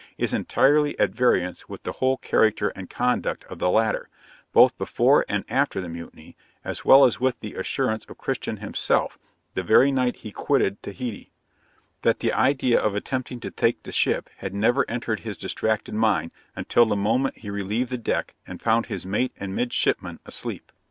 is 0.17 0.33
entirely 0.33 0.97
at 0.99 1.11
variance 1.11 1.69
with 1.69 1.83
the 1.83 1.91
whole 1.91 2.17
character 2.17 2.69
and 2.69 2.89
conduct 2.89 3.43
of 3.43 3.59
the 3.59 3.69
latter, 3.69 4.09
both 4.51 4.75
before 4.79 5.23
and 5.29 5.45
after 5.47 5.79
the 5.79 5.87
mutiny; 5.87 6.35
as 6.63 6.83
well 6.83 7.05
as 7.05 7.19
with 7.19 7.39
the 7.39 7.53
assurance 7.53 8.03
of 8.05 8.17
Christian 8.17 8.57
himself, 8.57 9.19
the 9.53 9.61
very 9.61 9.91
night 9.91 10.15
he 10.15 10.31
quitted 10.31 10.81
Taheité, 10.81 11.29
that 12.01 12.17
the 12.19 12.33
idea 12.33 12.81
of 12.81 12.95
attempting 12.95 13.39
to 13.41 13.51
take 13.51 13.83
the 13.83 13.91
ship 13.91 14.27
had 14.37 14.55
never 14.55 14.89
entered 14.89 15.19
his 15.19 15.37
distracted 15.37 15.93
mind, 15.93 16.31
until 16.55 16.87
the 16.87 16.95
moment 16.95 17.37
he 17.37 17.51
relieved 17.51 17.91
the 17.91 17.97
deck, 17.99 18.33
and 18.47 18.59
found 18.59 18.87
his 18.87 19.05
mate 19.05 19.33
and 19.37 19.55
midshipman 19.55 20.19
asleep. 20.25 20.71